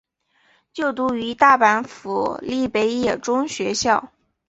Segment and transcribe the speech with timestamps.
[0.73, 4.11] 就读于大阪府立北野中学校。